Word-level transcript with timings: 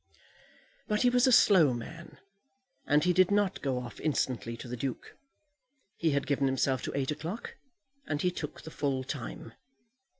But 0.87 1.03
he 1.03 1.11
was 1.11 1.27
a 1.27 1.31
slow 1.31 1.75
man, 1.75 2.17
and 2.87 3.03
he 3.03 3.13
did 3.13 3.29
not 3.29 3.61
go 3.61 3.77
off 3.77 3.99
instantly 3.99 4.57
to 4.57 4.67
the 4.67 4.75
Duke. 4.75 5.15
He 5.95 6.09
had 6.09 6.25
given 6.25 6.47
himself 6.47 6.81
to 6.85 6.97
eight 6.97 7.11
o'clock, 7.11 7.55
and 8.07 8.19
he 8.19 8.31
took 8.31 8.63
the 8.63 8.71
full 8.71 9.03
time. 9.03 9.53